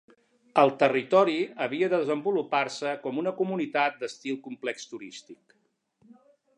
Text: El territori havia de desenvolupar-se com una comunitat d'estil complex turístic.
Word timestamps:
El 0.61 0.71
territori 0.83 1.35
havia 1.65 1.89
de 1.91 1.99
desenvolupar-se 2.05 2.95
com 3.05 3.21
una 3.25 3.35
comunitat 3.43 4.01
d'estil 4.03 4.43
complex 4.49 4.93
turístic. 4.95 5.59